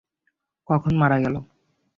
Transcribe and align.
কখন 0.67 0.93
মারা 1.01 1.17
গেলো? 1.23 1.39